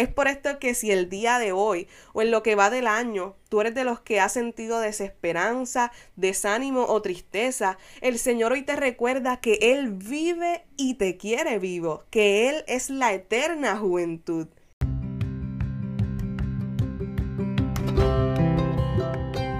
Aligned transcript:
Es 0.00 0.08
por 0.08 0.28
esto 0.28 0.58
que 0.58 0.72
si 0.72 0.90
el 0.90 1.10
día 1.10 1.38
de 1.38 1.52
hoy 1.52 1.86
o 2.14 2.22
en 2.22 2.30
lo 2.30 2.42
que 2.42 2.54
va 2.54 2.70
del 2.70 2.86
año 2.86 3.36
tú 3.50 3.60
eres 3.60 3.74
de 3.74 3.84
los 3.84 4.00
que 4.00 4.18
ha 4.18 4.30
sentido 4.30 4.80
desesperanza, 4.80 5.92
desánimo 6.16 6.86
o 6.86 7.02
tristeza, 7.02 7.76
el 8.00 8.18
Señor 8.18 8.52
hoy 8.52 8.62
te 8.62 8.76
recuerda 8.76 9.40
que 9.40 9.58
Él 9.60 9.90
vive 9.90 10.64
y 10.78 10.94
te 10.94 11.18
quiere 11.18 11.58
vivo, 11.58 12.04
que 12.08 12.48
Él 12.48 12.64
es 12.66 12.88
la 12.88 13.12
eterna 13.12 13.76
juventud. 13.76 14.48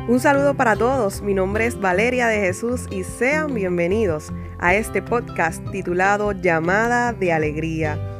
Un 0.09 0.21
saludo 0.21 0.57
para 0.57 0.75
todos, 0.75 1.21
mi 1.21 1.35
nombre 1.35 1.67
es 1.67 1.79
Valeria 1.79 2.29
de 2.29 2.41
Jesús 2.41 2.87
y 2.91 3.05
sean 3.05 3.53
bienvenidos 3.53 4.33
a 4.59 4.75
este 4.75 5.03
podcast 5.03 5.63
titulado 5.71 6.33
Llamada 6.33 7.13
de 7.13 7.31
Alegría. 7.31 8.20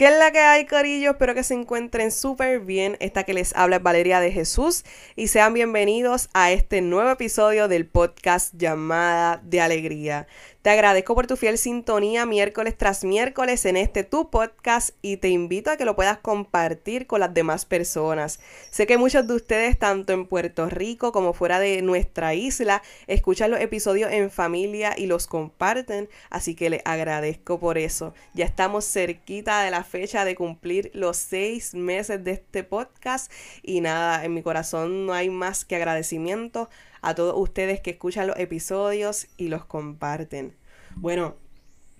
¿Qué 0.00 0.06
es 0.06 0.16
la 0.16 0.30
que 0.32 0.38
hay, 0.38 0.64
Corillo? 0.64 1.10
Espero 1.10 1.34
que 1.34 1.42
se 1.42 1.52
encuentren 1.52 2.10
súper 2.10 2.60
bien. 2.60 2.96
Esta 3.00 3.24
que 3.24 3.34
les 3.34 3.54
habla 3.54 3.76
es 3.76 3.82
Valeria 3.82 4.18
de 4.18 4.32
Jesús 4.32 4.82
y 5.14 5.26
sean 5.26 5.52
bienvenidos 5.52 6.30
a 6.32 6.52
este 6.52 6.80
nuevo 6.80 7.10
episodio 7.10 7.68
del 7.68 7.86
podcast 7.86 8.54
llamada 8.56 9.42
de 9.44 9.60
Alegría. 9.60 10.26
Te 10.62 10.68
agradezco 10.68 11.14
por 11.14 11.26
tu 11.26 11.38
fiel 11.38 11.56
sintonía 11.56 12.26
miércoles 12.26 12.76
tras 12.76 13.02
miércoles 13.02 13.64
en 13.64 13.78
este 13.78 14.04
tu 14.04 14.28
podcast 14.28 14.90
y 15.00 15.16
te 15.16 15.30
invito 15.30 15.70
a 15.70 15.78
que 15.78 15.86
lo 15.86 15.96
puedas 15.96 16.18
compartir 16.18 17.06
con 17.06 17.20
las 17.20 17.32
demás 17.32 17.64
personas. 17.64 18.40
Sé 18.70 18.86
que 18.86 18.98
muchos 18.98 19.26
de 19.26 19.36
ustedes, 19.36 19.78
tanto 19.78 20.12
en 20.12 20.26
Puerto 20.26 20.68
Rico 20.68 21.12
como 21.12 21.32
fuera 21.32 21.60
de 21.60 21.80
nuestra 21.80 22.34
isla, 22.34 22.82
escuchan 23.06 23.50
los 23.50 23.60
episodios 23.60 24.12
en 24.12 24.30
familia 24.30 24.92
y 24.98 25.06
los 25.06 25.26
comparten, 25.26 26.10
así 26.28 26.54
que 26.54 26.68
les 26.68 26.82
agradezco 26.84 27.58
por 27.58 27.78
eso. 27.78 28.12
Ya 28.34 28.44
estamos 28.44 28.84
cerquita 28.84 29.62
de 29.62 29.70
la 29.70 29.82
fecha 29.82 30.26
de 30.26 30.34
cumplir 30.34 30.90
los 30.92 31.16
seis 31.16 31.72
meses 31.72 32.22
de 32.22 32.32
este 32.32 32.64
podcast 32.64 33.32
y 33.62 33.80
nada, 33.80 34.26
en 34.26 34.34
mi 34.34 34.42
corazón 34.42 35.06
no 35.06 35.14
hay 35.14 35.30
más 35.30 35.64
que 35.64 35.76
agradecimiento 35.76 36.68
a 37.02 37.14
todos 37.14 37.34
ustedes 37.36 37.80
que 37.80 37.90
escuchan 37.90 38.26
los 38.26 38.38
episodios 38.38 39.26
y 39.36 39.48
los 39.48 39.64
comparten. 39.64 40.56
Bueno, 40.96 41.36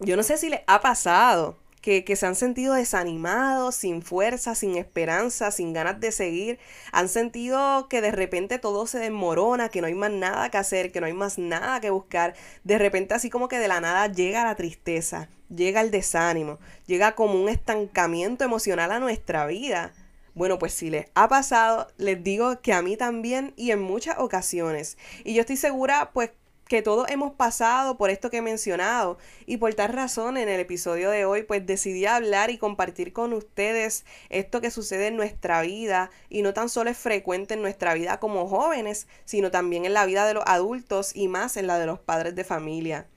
yo 0.01 0.17
no 0.17 0.23
sé 0.23 0.37
si 0.37 0.49
les 0.49 0.61
ha 0.67 0.81
pasado 0.81 1.59
que, 1.81 2.05
que, 2.05 2.17
se 2.17 2.27
han 2.27 2.35
sentido 2.35 2.75
desanimados, 2.75 3.75
sin 3.75 4.03
fuerza, 4.03 4.55
sin 4.55 4.77
esperanza, 4.77 5.51
sin 5.51 5.73
ganas 5.73 6.01
de 6.01 6.13
seguir. 6.13 6.59
Han 6.93 7.09
sentido 7.09 7.89
que 7.89 8.01
de 8.01 8.11
repente 8.11 8.59
todo 8.59 8.87
se 8.87 8.99
desmorona, 8.99 9.71
que 9.71 9.81
no 9.81 9.87
hay 9.87 9.95
más 9.95 10.11
nada 10.11 10.51
que 10.51 10.59
hacer, 10.59 10.93
que 10.93 11.01
no 11.01 11.07
hay 11.07 11.15
más 11.15 11.39
nada 11.39 11.81
que 11.81 11.91
buscar. 11.91 12.35
De 12.65 12.79
repente 12.79 13.15
así 13.15 13.31
como 13.31 13.49
que 13.49 13.59
de 13.59 13.69
la 13.69 13.81
nada 13.81 14.09
llega 14.09 14.45
la 14.45 14.57
tristeza, 14.57 15.29
llega 15.49 15.81
el 15.81 15.91
desánimo, 15.91 16.59
llega 16.87 17.15
como 17.15 17.41
un 17.41 17.49
estancamiento 17.49 18.45
emocional 18.45 18.93
a 18.93 19.01
nuestra 19.01 19.47
vida. 19.47 19.95
Bueno, 20.35 20.59
pues 20.59 20.73
si 20.73 20.91
les 20.91 21.07
ha 21.15 21.29
pasado, 21.29 21.89
les 21.97 22.23
digo 22.23 22.61
que 22.61 22.73
a 22.73 22.83
mí 22.83 22.97
también 22.97 23.53
y 23.57 23.73
en 23.73 23.81
muchas 23.81 24.19
ocasiones. 24.19 24.97
Y 25.25 25.35
yo 25.35 25.41
estoy 25.41 25.57
segura, 25.57 26.11
pues, 26.13 26.31
que 26.71 26.83
todos 26.83 27.11
hemos 27.11 27.33
pasado 27.33 27.97
por 27.99 28.11
esto 28.11 28.31
que 28.31 28.37
he 28.37 28.43
mencionado. 28.43 29.19
Y 29.45 29.57
por 29.57 29.75
tal 29.75 29.93
razón, 29.93 30.37
en 30.37 30.49
el 30.49 30.61
episodio 30.61 31.11
de 31.11 31.25
hoy, 31.25 31.43
pues 31.43 31.67
decidí 31.67 32.07
hablar 32.07 32.51
y 32.51 32.59
compartir 32.59 33.13
con 33.13 33.33
ustedes 33.33 34.05
esto 34.29 34.61
que 34.61 34.71
sucede 34.71 35.09
en 35.09 35.17
nuestra 35.17 35.63
vida. 35.63 36.13
Y 36.29 36.43
no 36.43 36.55
tan 36.55 36.69
solo 36.69 36.91
es 36.91 36.97
frecuente 36.97 37.55
en 37.55 37.63
nuestra 37.63 37.93
vida 37.95 38.21
como 38.21 38.47
jóvenes, 38.47 39.09
sino 39.25 39.51
también 39.51 39.85
en 39.85 39.95
la 39.95 40.07
vida 40.07 40.25
de 40.27 40.35
los 40.35 40.45
adultos 40.47 41.11
y 41.17 41.27
más 41.27 41.57
en 41.57 41.67
la 41.67 41.77
de 41.81 41.87
los 41.87 41.99
padres 41.99 42.37
de 42.37 42.45
familia. 42.45 43.09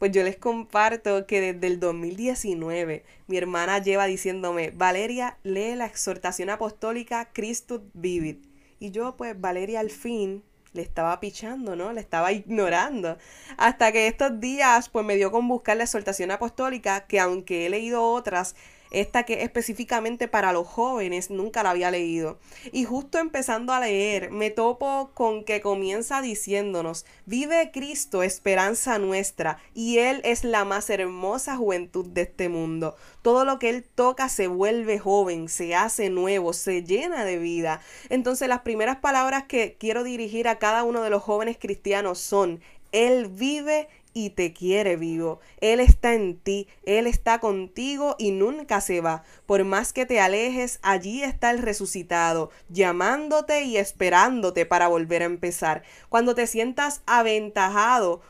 Pues 0.00 0.12
yo 0.12 0.22
les 0.22 0.38
comparto 0.38 1.26
que 1.26 1.42
desde 1.42 1.66
el 1.66 1.78
2019 1.78 3.04
mi 3.26 3.36
hermana 3.36 3.82
lleva 3.82 4.06
diciéndome, 4.06 4.70
Valeria, 4.70 5.36
lee 5.42 5.74
la 5.74 5.84
exhortación 5.84 6.48
apostólica 6.48 7.28
Christus 7.34 7.82
Vivit. 7.92 8.42
Y 8.78 8.92
yo, 8.92 9.18
pues, 9.18 9.38
Valeria, 9.38 9.80
al 9.80 9.90
fin 9.90 10.42
le 10.72 10.80
estaba 10.80 11.20
pichando, 11.20 11.76
¿no? 11.76 11.92
Le 11.92 12.00
estaba 12.00 12.32
ignorando. 12.32 13.18
Hasta 13.58 13.92
que 13.92 14.06
estos 14.06 14.40
días, 14.40 14.88
pues 14.88 15.04
me 15.04 15.16
dio 15.16 15.30
con 15.30 15.46
buscar 15.46 15.76
la 15.76 15.84
exhortación 15.84 16.30
apostólica, 16.30 17.06
que 17.06 17.20
aunque 17.20 17.66
he 17.66 17.68
leído 17.68 18.02
otras, 18.02 18.56
esta 18.90 19.24
que 19.24 19.42
específicamente 19.42 20.28
para 20.28 20.52
los 20.52 20.66
jóvenes 20.66 21.30
nunca 21.30 21.62
la 21.62 21.70
había 21.70 21.90
leído. 21.90 22.38
Y 22.72 22.84
justo 22.84 23.18
empezando 23.18 23.72
a 23.72 23.80
leer, 23.80 24.30
me 24.30 24.50
topo 24.50 25.10
con 25.14 25.44
que 25.44 25.60
comienza 25.60 26.20
diciéndonos, 26.22 27.06
vive 27.26 27.70
Cristo, 27.72 28.22
esperanza 28.22 28.98
nuestra, 28.98 29.58
y 29.74 29.98
Él 29.98 30.20
es 30.24 30.44
la 30.44 30.64
más 30.64 30.90
hermosa 30.90 31.56
juventud 31.56 32.06
de 32.06 32.22
este 32.22 32.48
mundo. 32.48 32.96
Todo 33.22 33.44
lo 33.44 33.58
que 33.58 33.70
Él 33.70 33.84
toca 33.84 34.28
se 34.28 34.46
vuelve 34.46 34.98
joven, 34.98 35.48
se 35.48 35.74
hace 35.74 36.10
nuevo, 36.10 36.52
se 36.52 36.82
llena 36.82 37.24
de 37.24 37.38
vida. 37.38 37.80
Entonces 38.08 38.48
las 38.48 38.60
primeras 38.60 38.96
palabras 38.96 39.44
que 39.44 39.76
quiero 39.78 40.04
dirigir 40.04 40.48
a 40.48 40.58
cada 40.58 40.82
uno 40.82 41.02
de 41.02 41.10
los 41.10 41.22
jóvenes 41.22 41.58
cristianos 41.58 42.18
son, 42.18 42.60
Él 42.92 43.28
vive 43.28 43.88
y 44.12 44.30
te 44.30 44.52
quiere 44.52 44.96
vivo. 44.96 45.40
Él 45.60 45.80
está 45.80 46.14
en 46.14 46.38
ti, 46.38 46.68
Él 46.84 47.06
está 47.06 47.38
contigo 47.38 48.16
y 48.18 48.32
nunca 48.32 48.80
se 48.80 49.00
va. 49.00 49.22
Por 49.46 49.64
más 49.64 49.92
que 49.92 50.06
te 50.06 50.20
alejes, 50.20 50.78
allí 50.82 51.22
está 51.22 51.50
el 51.50 51.58
resucitado, 51.58 52.50
llamándote 52.68 53.62
y 53.62 53.76
esperándote 53.76 54.66
para 54.66 54.88
volver 54.88 55.22
a 55.22 55.26
empezar. 55.26 55.82
Cuando 56.08 56.34
te 56.34 56.46
sientas 56.46 57.02
aventajado 57.06 58.20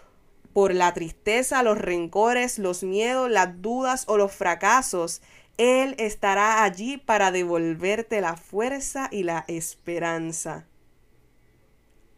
por 0.52 0.74
la 0.74 0.92
tristeza, 0.94 1.62
los 1.62 1.78
rencores, 1.78 2.58
los 2.58 2.82
miedos, 2.82 3.30
las 3.30 3.62
dudas 3.62 4.04
o 4.08 4.16
los 4.16 4.32
fracasos, 4.32 5.22
Él 5.58 5.94
estará 5.98 6.64
allí 6.64 6.96
para 6.96 7.30
devolverte 7.30 8.20
la 8.20 8.36
fuerza 8.36 9.08
y 9.10 9.22
la 9.22 9.44
esperanza. 9.48 10.66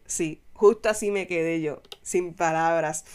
Sí, 0.05 0.41
justo 0.53 0.89
así 0.89 1.11
me 1.11 1.27
quedé 1.27 1.61
yo, 1.61 1.81
sin 2.01 2.33
palabras 2.33 3.05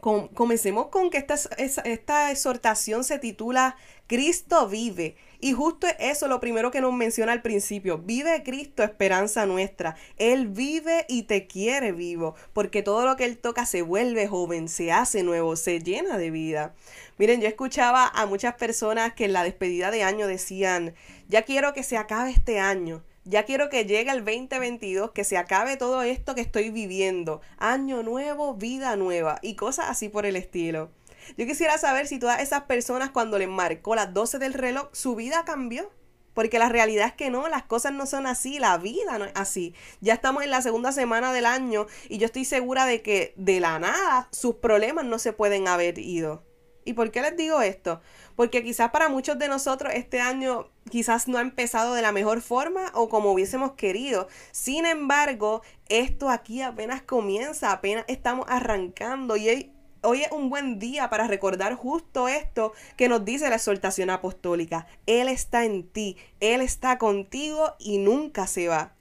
comencemos 0.00 0.88
con 0.88 1.10
que 1.10 1.18
esta, 1.18 1.34
esta 1.56 2.30
exhortación 2.30 3.04
se 3.04 3.18
titula 3.18 3.76
Cristo 4.06 4.68
vive. 4.68 5.16
Y 5.40 5.52
justo 5.52 5.86
eso 5.98 6.28
lo 6.28 6.40
primero 6.40 6.70
que 6.70 6.80
nos 6.80 6.92
menciona 6.92 7.32
al 7.32 7.42
principio. 7.42 7.98
Vive 7.98 8.42
Cristo, 8.42 8.82
esperanza 8.82 9.46
nuestra. 9.46 9.96
Él 10.16 10.48
vive 10.48 11.04
y 11.08 11.24
te 11.24 11.46
quiere 11.46 11.92
vivo, 11.92 12.34
porque 12.52 12.82
todo 12.82 13.04
lo 13.04 13.16
que 13.16 13.24
Él 13.24 13.38
toca 13.38 13.66
se 13.66 13.82
vuelve 13.82 14.28
joven, 14.28 14.68
se 14.68 14.92
hace 14.92 15.22
nuevo, 15.22 15.56
se 15.56 15.80
llena 15.80 16.18
de 16.18 16.30
vida. 16.30 16.74
Miren, 17.18 17.40
yo 17.40 17.48
escuchaba 17.48 18.06
a 18.06 18.26
muchas 18.26 18.54
personas 18.54 19.14
que 19.14 19.24
en 19.24 19.32
la 19.32 19.42
despedida 19.42 19.90
de 19.90 20.04
año 20.04 20.26
decían, 20.26 20.94
ya 21.28 21.42
quiero 21.42 21.74
que 21.74 21.82
se 21.82 21.96
acabe 21.96 22.30
este 22.30 22.60
año. 22.60 23.02
Ya 23.28 23.42
quiero 23.42 23.68
que 23.68 23.86
llegue 23.86 24.12
el 24.12 24.24
2022, 24.24 25.10
que 25.10 25.24
se 25.24 25.36
acabe 25.36 25.76
todo 25.76 26.02
esto 26.02 26.36
que 26.36 26.42
estoy 26.42 26.70
viviendo. 26.70 27.40
Año 27.58 28.04
nuevo, 28.04 28.54
vida 28.54 28.94
nueva 28.94 29.40
y 29.42 29.56
cosas 29.56 29.86
así 29.88 30.08
por 30.08 30.26
el 30.26 30.36
estilo. 30.36 30.92
Yo 31.36 31.44
quisiera 31.44 31.76
saber 31.76 32.06
si 32.06 32.20
todas 32.20 32.40
esas 32.40 32.62
personas 32.62 33.10
cuando 33.10 33.36
les 33.36 33.48
marcó 33.48 33.96
las 33.96 34.14
12 34.14 34.38
del 34.38 34.54
reloj, 34.54 34.90
su 34.92 35.16
vida 35.16 35.44
cambió. 35.44 35.90
Porque 36.34 36.60
la 36.60 36.68
realidad 36.68 37.08
es 37.08 37.14
que 37.14 37.30
no, 37.30 37.48
las 37.48 37.64
cosas 37.64 37.92
no 37.92 38.06
son 38.06 38.28
así, 38.28 38.60
la 38.60 38.78
vida 38.78 39.18
no 39.18 39.24
es 39.24 39.32
así. 39.34 39.74
Ya 40.00 40.14
estamos 40.14 40.44
en 40.44 40.50
la 40.50 40.62
segunda 40.62 40.92
semana 40.92 41.32
del 41.32 41.46
año 41.46 41.88
y 42.08 42.18
yo 42.18 42.26
estoy 42.26 42.44
segura 42.44 42.86
de 42.86 43.02
que 43.02 43.34
de 43.36 43.58
la 43.58 43.80
nada 43.80 44.28
sus 44.30 44.56
problemas 44.56 45.04
no 45.04 45.18
se 45.18 45.32
pueden 45.32 45.66
haber 45.66 45.98
ido. 45.98 46.45
¿Y 46.86 46.92
por 46.92 47.10
qué 47.10 47.20
les 47.20 47.36
digo 47.36 47.60
esto? 47.60 48.00
Porque 48.36 48.62
quizás 48.62 48.90
para 48.90 49.08
muchos 49.08 49.38
de 49.38 49.48
nosotros 49.48 49.92
este 49.92 50.20
año 50.20 50.70
quizás 50.88 51.26
no 51.26 51.36
ha 51.36 51.40
empezado 51.40 51.94
de 51.94 52.00
la 52.00 52.12
mejor 52.12 52.40
forma 52.40 52.92
o 52.94 53.08
como 53.08 53.32
hubiésemos 53.32 53.72
querido. 53.72 54.28
Sin 54.52 54.86
embargo, 54.86 55.62
esto 55.88 56.30
aquí 56.30 56.62
apenas 56.62 57.02
comienza, 57.02 57.72
apenas 57.72 58.04
estamos 58.06 58.46
arrancando 58.48 59.36
y 59.36 59.72
hoy, 60.02 60.22
es 60.22 60.30
un 60.30 60.48
buen 60.48 60.78
día 60.78 61.10
para 61.10 61.26
recordar 61.26 61.74
justo 61.74 62.28
esto 62.28 62.72
que 62.96 63.08
nos 63.08 63.24
dice 63.24 63.50
la 63.50 63.56
exhortación 63.56 64.08
apostólica. 64.08 64.86
Él 65.06 65.28
está 65.28 65.64
en 65.64 65.88
ti, 65.88 66.16
Él 66.38 66.60
está 66.60 66.98
contigo 66.98 67.74
y 67.80 67.98
nunca 67.98 68.46
se 68.46 68.68
va. 68.68 68.95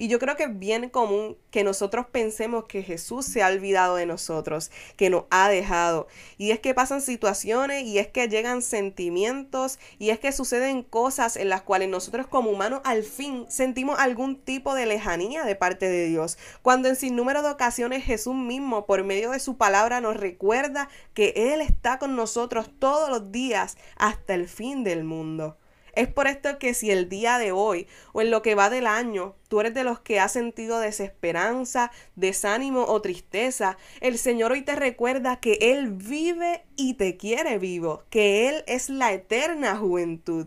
Y 0.00 0.08
yo 0.08 0.18
creo 0.18 0.34
que 0.34 0.44
es 0.44 0.58
bien 0.58 0.88
común 0.88 1.36
que 1.50 1.62
nosotros 1.62 2.06
pensemos 2.10 2.64
que 2.64 2.82
Jesús 2.82 3.26
se 3.26 3.42
ha 3.42 3.48
olvidado 3.48 3.96
de 3.96 4.06
nosotros, 4.06 4.70
que 4.96 5.10
nos 5.10 5.24
ha 5.28 5.50
dejado. 5.50 6.08
Y 6.38 6.52
es 6.52 6.58
que 6.58 6.72
pasan 6.72 7.02
situaciones 7.02 7.84
y 7.84 7.98
es 7.98 8.08
que 8.08 8.26
llegan 8.26 8.62
sentimientos 8.62 9.78
y 9.98 10.08
es 10.08 10.18
que 10.18 10.32
suceden 10.32 10.84
cosas 10.84 11.36
en 11.36 11.50
las 11.50 11.60
cuales 11.60 11.90
nosotros 11.90 12.26
como 12.28 12.50
humanos 12.50 12.80
al 12.84 13.02
fin 13.02 13.44
sentimos 13.50 13.98
algún 13.98 14.40
tipo 14.40 14.72
de 14.74 14.86
lejanía 14.86 15.44
de 15.44 15.54
parte 15.54 15.90
de 15.90 16.06
Dios. 16.06 16.38
Cuando 16.62 16.88
en 16.88 16.96
sin 16.96 17.14
número 17.14 17.42
de 17.42 17.50
ocasiones 17.50 18.02
Jesús 18.02 18.34
mismo 18.34 18.86
por 18.86 19.04
medio 19.04 19.32
de 19.32 19.38
su 19.38 19.58
palabra 19.58 20.00
nos 20.00 20.16
recuerda 20.16 20.88
que 21.12 21.34
Él 21.36 21.60
está 21.60 21.98
con 21.98 22.16
nosotros 22.16 22.70
todos 22.78 23.10
los 23.10 23.32
días 23.32 23.76
hasta 23.96 24.32
el 24.32 24.48
fin 24.48 24.82
del 24.82 25.04
mundo. 25.04 25.58
Es 25.94 26.08
por 26.08 26.26
esto 26.26 26.58
que 26.58 26.74
si 26.74 26.90
el 26.90 27.08
día 27.08 27.38
de 27.38 27.52
hoy 27.52 27.86
o 28.12 28.20
en 28.20 28.30
lo 28.30 28.42
que 28.42 28.54
va 28.54 28.70
del 28.70 28.86
año 28.86 29.34
tú 29.48 29.60
eres 29.60 29.74
de 29.74 29.84
los 29.84 30.00
que 30.00 30.20
ha 30.20 30.28
sentido 30.28 30.78
desesperanza, 30.78 31.90
desánimo 32.16 32.84
o 32.84 33.02
tristeza, 33.02 33.76
el 34.00 34.18
Señor 34.18 34.52
hoy 34.52 34.62
te 34.62 34.76
recuerda 34.76 35.40
que 35.40 35.58
Él 35.60 35.90
vive 35.90 36.62
y 36.76 36.94
te 36.94 37.16
quiere 37.16 37.58
vivo, 37.58 38.04
que 38.10 38.48
Él 38.48 38.64
es 38.66 38.88
la 38.90 39.12
eterna 39.12 39.76
juventud. 39.76 40.46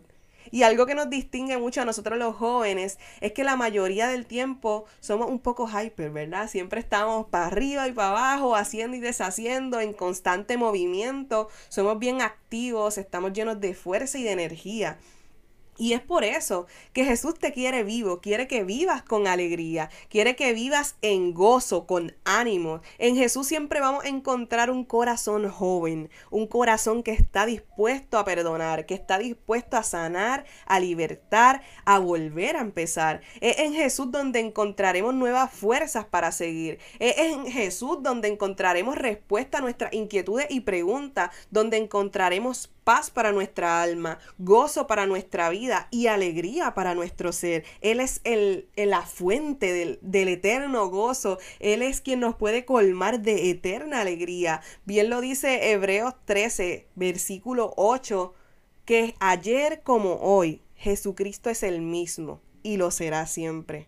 Y 0.53 0.61
algo 0.61 0.85
que 0.85 0.93
nos 0.93 1.09
distingue 1.09 1.57
mucho 1.57 1.81
a 1.81 1.85
nosotros 1.85 2.19
los 2.19 2.35
jóvenes 2.35 2.99
es 3.21 3.31
que 3.31 3.43
la 3.43 3.55
mayoría 3.55 4.07
del 4.07 4.27
tiempo 4.27 4.85
somos 4.99 5.27
un 5.27 5.39
poco 5.39 5.67
hyper, 5.67 6.11
¿verdad? 6.11 6.47
Siempre 6.47 6.79
estamos 6.79 7.25
para 7.25 7.47
arriba 7.47 7.87
y 7.87 7.91
para 7.91 8.09
abajo, 8.09 8.55
haciendo 8.55 8.95
y 8.95 8.99
deshaciendo, 8.99 9.79
en 9.79 9.93
constante 9.93 10.57
movimiento, 10.57 11.49
somos 11.69 11.97
bien 11.97 12.21
activos, 12.21 12.99
estamos 12.99 13.33
llenos 13.33 13.59
de 13.61 13.73
fuerza 13.73 14.19
y 14.19 14.23
de 14.23 14.31
energía. 14.31 14.99
Y 15.77 15.93
es 15.93 16.01
por 16.01 16.23
eso 16.23 16.67
que 16.93 17.05
Jesús 17.05 17.39
te 17.39 17.51
quiere 17.51 17.83
vivo, 17.83 18.21
quiere 18.21 18.47
que 18.47 18.63
vivas 18.63 19.01
con 19.03 19.27
alegría, 19.27 19.89
quiere 20.09 20.35
que 20.35 20.53
vivas 20.53 20.95
en 21.01 21.33
gozo, 21.33 21.87
con 21.87 22.15
ánimo. 22.25 22.81
En 22.99 23.15
Jesús 23.15 23.47
siempre 23.47 23.79
vamos 23.79 24.05
a 24.05 24.09
encontrar 24.09 24.69
un 24.69 24.85
corazón 24.85 25.49
joven, 25.49 26.09
un 26.29 26.47
corazón 26.47 27.01
que 27.01 27.11
está 27.11 27.45
dispuesto 27.45 28.17
a 28.17 28.25
perdonar, 28.25 28.85
que 28.85 28.93
está 28.93 29.17
dispuesto 29.17 29.77
a 29.77 29.83
sanar, 29.83 30.45
a 30.65 30.79
libertar, 30.79 31.63
a 31.85 31.99
volver 31.99 32.55
a 32.55 32.61
empezar. 32.61 33.21
Es 33.41 33.59
en 33.59 33.73
Jesús 33.73 34.11
donde 34.11 34.39
encontraremos 34.39 35.13
nuevas 35.13 35.51
fuerzas 35.51 36.05
para 36.05 36.31
seguir. 36.31 36.79
Es 36.99 37.17
en 37.17 37.47
Jesús 37.47 38.03
donde 38.03 38.27
encontraremos 38.27 38.97
respuesta 38.97 39.57
a 39.57 39.61
nuestras 39.61 39.93
inquietudes 39.93 40.47
y 40.49 40.61
preguntas, 40.61 41.31
donde 41.49 41.77
encontraremos 41.77 42.72
paz 42.83 43.09
para 43.09 43.31
nuestra 43.31 43.81
alma, 43.81 44.19
gozo 44.37 44.87
para 44.87 45.05
nuestra 45.05 45.49
vida 45.49 45.87
y 45.91 46.07
alegría 46.07 46.73
para 46.73 46.95
nuestro 46.95 47.31
ser. 47.31 47.63
Él 47.81 47.99
es 47.99 48.21
el, 48.23 48.67
la 48.75 49.03
fuente 49.03 49.97
del, 50.01 50.27
eterno 50.27 50.89
gozo. 50.89 51.37
Él 51.59 51.81
es 51.81 52.01
quien 52.01 52.19
nos 52.19 52.35
puede 52.35 52.65
colmar 52.65 53.21
de 53.21 53.49
eterna 53.49 54.01
alegría. 54.01 54.61
Bien 54.85 55.09
lo 55.09 55.21
dice 55.21 55.71
Hebreos 55.71 56.13
13, 56.25 56.87
versículo 56.95 57.73
8, 57.77 58.33
que 58.85 59.15
ayer 59.19 59.81
como 59.83 60.15
hoy 60.15 60.61
Jesucristo 60.75 61.49
es 61.49 61.63
el 61.63 61.81
mismo 61.81 62.41
y 62.63 62.77
lo 62.77 62.91
será 62.91 63.25
siempre. 63.27 63.87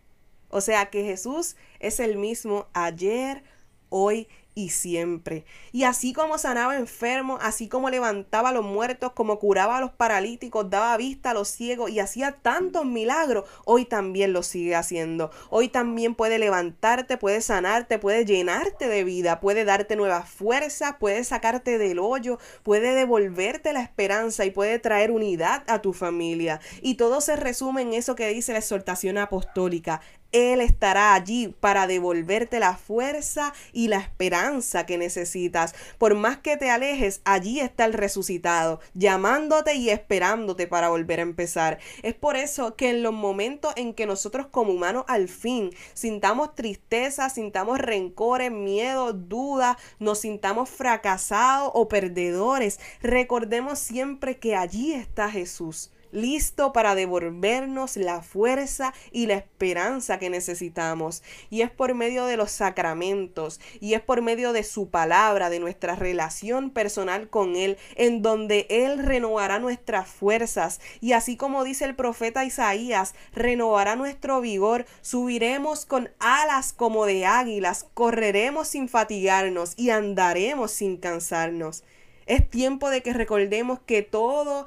O 0.49 0.61
sea 0.61 0.89
que 0.89 1.03
Jesús 1.03 1.57
es 1.79 1.99
el 1.99 2.17
mismo 2.17 2.67
ayer, 2.73 3.43
hoy 3.89 4.27
y 4.55 4.69
siempre. 4.69 5.45
Y 5.73 5.83
así 5.83 6.13
como 6.13 6.37
sanaba 6.37 6.77
enfermos, 6.77 7.39
así 7.43 7.67
como 7.67 7.89
levantaba 7.89 8.49
a 8.49 8.53
los 8.53 8.63
muertos, 8.63 9.11
como 9.11 9.37
curaba 9.37 9.77
a 9.77 9.81
los 9.81 9.91
paralíticos, 9.91 10.69
daba 10.69 10.95
vista 10.95 11.31
a 11.31 11.33
los 11.33 11.49
ciegos 11.49 11.91
y 11.91 11.99
hacía 11.99 12.31
tantos 12.41 12.85
milagros, 12.85 13.47
hoy 13.65 13.83
también 13.83 14.31
lo 14.31 14.41
sigue 14.43 14.75
haciendo. 14.75 15.29
Hoy 15.49 15.67
también 15.67 16.15
puede 16.15 16.39
levantarte, 16.39 17.17
puede 17.17 17.41
sanarte, 17.41 17.99
puede 17.99 18.25
llenarte 18.25 18.87
de 18.87 19.03
vida, 19.03 19.41
puede 19.41 19.65
darte 19.65 19.97
nuevas 19.97 20.29
fuerzas, 20.29 20.95
puede 20.99 21.25
sacarte 21.25 21.77
del 21.77 21.99
hoyo, 21.99 22.39
puede 22.63 22.95
devolverte 22.95 23.73
la 23.73 23.81
esperanza 23.81 24.45
y 24.45 24.51
puede 24.51 24.79
traer 24.79 25.11
unidad 25.11 25.63
a 25.67 25.81
tu 25.81 25.91
familia. 25.91 26.61
Y 26.81 26.95
todo 26.95 27.19
se 27.19 27.35
resume 27.35 27.81
en 27.81 27.93
eso 27.93 28.15
que 28.15 28.29
dice 28.29 28.53
la 28.53 28.59
exhortación 28.59 29.17
apostólica. 29.17 30.01
Él 30.35 30.59
estará 30.59 31.13
allí 31.13 31.55
para 31.61 31.87
devolverte 31.87 32.59
la 32.59 32.75
fuerza 32.75 33.53
y 33.71 33.87
la 33.87 33.99
esperanza 33.99 34.85
que 34.85 34.97
necesitas. 34.97 35.73
Por 35.97 36.13
más 36.13 36.39
que 36.39 36.57
te 36.57 36.69
alejes, 36.69 37.21
allí 37.23 37.61
está 37.61 37.85
el 37.85 37.93
resucitado, 37.93 38.81
llamándote 38.93 39.75
y 39.75 39.91
esperándote 39.91 40.67
para 40.67 40.89
volver 40.89 41.19
a 41.19 41.23
empezar. 41.23 41.79
Es 42.03 42.15
por 42.15 42.35
eso 42.35 42.75
que 42.75 42.89
en 42.89 43.01
los 43.01 43.13
momentos 43.13 43.71
en 43.77 43.93
que 43.93 44.05
nosotros 44.05 44.47
como 44.47 44.73
humanos 44.73 45.05
al 45.07 45.29
fin 45.29 45.69
sintamos 45.93 46.53
tristeza, 46.53 47.29
sintamos 47.29 47.79
rencores, 47.79 48.51
miedo, 48.51 49.13
dudas, 49.13 49.77
nos 49.99 50.19
sintamos 50.19 50.69
fracasados 50.69 51.71
o 51.73 51.87
perdedores, 51.87 52.81
recordemos 53.01 53.79
siempre 53.79 54.37
que 54.37 54.57
allí 54.57 54.91
está 54.91 55.31
Jesús 55.31 55.91
listo 56.15 56.73
para 56.73 56.95
devolvernos 56.95 57.97
la 57.97 58.21
fuerza 58.21 58.93
y 59.11 59.27
la 59.27 59.35
esperanza 59.35 60.17
que 60.17 60.29
necesitamos. 60.29 61.21
Y 61.49 61.61
es 61.61 61.69
por 61.69 61.93
medio 61.93 62.25
de 62.25 62.37
los 62.37 62.51
sacramentos 62.51 63.59
y 63.79 63.93
es 63.93 64.01
por 64.01 64.21
medio 64.21 64.53
de 64.53 64.63
su 64.63 64.89
palabra, 64.89 65.49
de 65.49 65.59
nuestra 65.59 65.95
relación 65.95 66.71
personal 66.71 67.29
con 67.29 67.55
Él, 67.55 67.77
en 67.95 68.21
donde 68.21 68.65
Él 68.69 68.99
renovará 68.99 69.59
nuestras 69.59 70.07
fuerzas. 70.07 70.79
Y 71.01 71.11
así 71.11 71.37
como 71.37 71.63
dice 71.63 71.85
el 71.85 71.95
profeta 71.95 72.45
Isaías, 72.45 73.13
renovará 73.33 73.95
nuestro 73.95 74.41
vigor, 74.41 74.85
subiremos 75.01 75.85
con 75.85 76.09
alas 76.19 76.73
como 76.73 77.05
de 77.05 77.25
águilas, 77.25 77.85
correremos 77.93 78.69
sin 78.69 78.87
fatigarnos 78.89 79.73
y 79.75 79.89
andaremos 79.89 80.71
sin 80.71 80.97
cansarnos. 80.97 81.83
Es 82.25 82.49
tiempo 82.49 82.89
de 82.89 83.03
que 83.03 83.13
recordemos 83.13 83.79
que 83.85 84.01
todo 84.01 84.65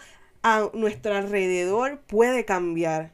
nuestro 0.75 1.15
alrededor 1.15 2.01
puede 2.01 2.45
cambiar, 2.45 3.13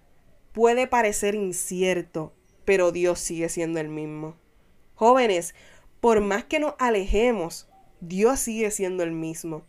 puede 0.52 0.86
parecer 0.86 1.34
incierto, 1.34 2.32
pero 2.64 2.92
Dios 2.92 3.19
sigue 3.19 3.48
siendo 3.48 3.81
el 3.81 3.88
mismo. 3.88 4.36
Jóvenes, 4.94 5.54
por 6.00 6.20
más 6.20 6.44
que 6.44 6.58
nos 6.60 6.75
alejemos, 6.78 7.69
Dios 8.00 8.40
sigue 8.40 8.70
siendo 8.70 9.02
el 9.02 9.12
mismo. 9.12 9.64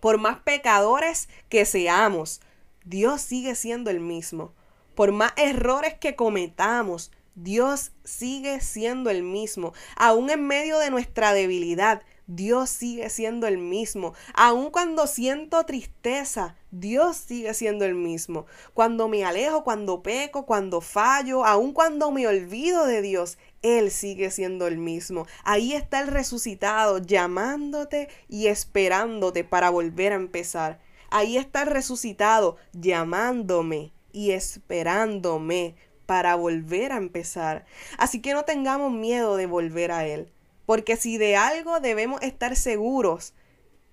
Por 0.00 0.18
más 0.18 0.38
pecadores 0.40 1.28
que 1.48 1.64
seamos, 1.64 2.40
Dios 2.84 3.20
sigue 3.20 3.54
siendo 3.54 3.90
el 3.90 4.00
mismo. 4.00 4.54
Por 4.94 5.12
más 5.12 5.32
errores 5.36 5.94
que 5.94 6.14
cometamos, 6.14 7.10
Dios 7.34 7.92
sigue 8.04 8.60
siendo 8.60 9.10
el 9.10 9.22
mismo. 9.22 9.74
Aún 9.96 10.30
en 10.30 10.46
medio 10.46 10.78
de 10.78 10.90
nuestra 10.90 11.32
debilidad, 11.32 12.02
Dios 12.26 12.70
sigue 12.70 13.08
siendo 13.08 13.46
el 13.46 13.58
mismo. 13.58 14.14
Aun 14.34 14.70
cuando 14.70 15.06
siento 15.06 15.64
tristeza, 15.64 16.56
Dios 16.72 17.16
sigue 17.16 17.54
siendo 17.54 17.84
el 17.84 17.94
mismo. 17.94 18.46
Cuando 18.74 19.08
me 19.08 19.24
alejo, 19.24 19.62
cuando 19.62 20.02
peco, 20.02 20.44
cuando 20.44 20.80
fallo, 20.80 21.44
aun 21.44 21.72
cuando 21.72 22.10
me 22.10 22.26
olvido 22.26 22.84
de 22.86 23.00
Dios, 23.00 23.38
Él 23.62 23.90
sigue 23.92 24.30
siendo 24.30 24.66
el 24.66 24.76
mismo. 24.78 25.26
Ahí 25.44 25.72
está 25.72 26.00
el 26.00 26.08
resucitado 26.08 26.98
llamándote 26.98 28.08
y 28.28 28.48
esperándote 28.48 29.44
para 29.44 29.70
volver 29.70 30.12
a 30.12 30.16
empezar. 30.16 30.80
Ahí 31.10 31.36
está 31.36 31.62
el 31.62 31.68
resucitado 31.68 32.56
llamándome 32.72 33.92
y 34.12 34.32
esperándome 34.32 35.76
para 36.06 36.34
volver 36.34 36.92
a 36.92 36.96
empezar. 36.96 37.66
Así 37.98 38.20
que 38.20 38.32
no 38.32 38.44
tengamos 38.44 38.92
miedo 38.92 39.36
de 39.36 39.46
volver 39.46 39.92
a 39.92 40.06
Él. 40.06 40.32
Porque 40.66 40.96
si 40.96 41.16
de 41.16 41.36
algo 41.36 41.80
debemos 41.80 42.20
estar 42.22 42.56
seguros, 42.56 43.32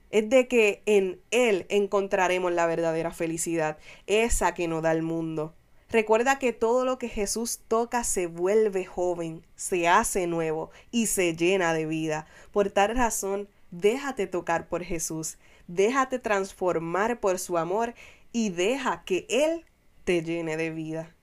es 0.09 0.29
de 0.29 0.47
que 0.47 0.83
en 0.85 1.21
Él 1.31 1.65
encontraremos 1.69 2.51
la 2.51 2.67
verdadera 2.67 3.11
felicidad, 3.11 3.77
esa 4.05 4.53
que 4.53 4.67
nos 4.67 4.83
da 4.83 4.91
el 4.91 5.01
mundo. 5.01 5.55
Recuerda 5.89 6.39
que 6.39 6.53
todo 6.53 6.85
lo 6.85 6.97
que 6.97 7.07
Jesús 7.07 7.61
toca 7.67 8.03
se 8.03 8.25
vuelve 8.25 8.83
joven, 8.83 9.45
se 9.55 9.87
hace 9.87 10.25
nuevo 10.25 10.71
y 10.89 11.05
se 11.05 11.35
llena 11.35 11.73
de 11.73 11.85
vida. 11.85 12.25
Por 12.51 12.71
tal 12.71 12.95
razón, 12.95 13.47
déjate 13.69 14.25
tocar 14.27 14.67
por 14.67 14.83
Jesús, 14.83 15.37
déjate 15.67 16.17
transformar 16.19 17.19
por 17.19 17.37
su 17.37 17.59
amor 17.59 17.93
y 18.31 18.49
deja 18.49 19.03
que 19.05 19.27
Él 19.29 19.65
te 20.03 20.23
llene 20.23 20.57
de 20.57 20.71
vida. 20.71 21.13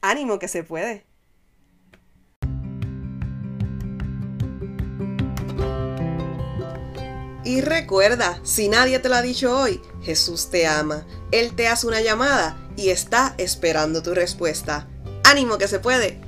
Ánimo 0.00 0.38
que 0.38 0.48
se 0.48 0.62
puede. 0.64 1.07
Y 7.48 7.62
recuerda, 7.62 8.38
si 8.44 8.68
nadie 8.68 8.98
te 8.98 9.08
lo 9.08 9.14
ha 9.14 9.22
dicho 9.22 9.58
hoy, 9.58 9.80
Jesús 10.02 10.50
te 10.50 10.66
ama. 10.66 11.06
Él 11.32 11.56
te 11.56 11.66
hace 11.66 11.86
una 11.86 12.02
llamada 12.02 12.58
y 12.76 12.90
está 12.90 13.34
esperando 13.38 14.02
tu 14.02 14.12
respuesta. 14.12 14.86
Ánimo 15.24 15.56
que 15.56 15.66
se 15.66 15.78
puede. 15.78 16.20